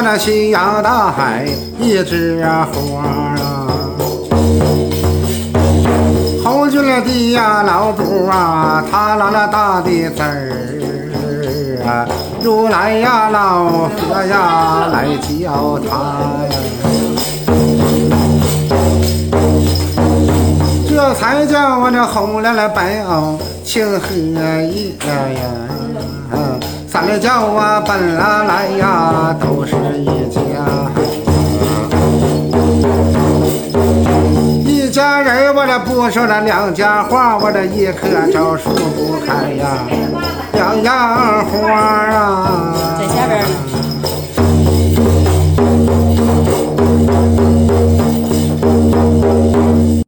[0.00, 1.46] 那西洋大海
[1.78, 3.66] 一枝花啊。
[6.44, 12.06] 后军的呀老布啊，他拉了大的字儿啊，
[12.42, 15.96] 如来呀老和呀来教他
[16.46, 16.56] 呀。
[20.88, 24.14] 这才叫我这红亮了白袄情和
[24.62, 25.08] 意呀
[25.40, 26.36] 呀，
[26.88, 28.86] 三来叫我本来来呀
[34.98, 39.86] 家人我这不说那两家话，我这一棵枣树不开呀，
[40.54, 41.97] 两样花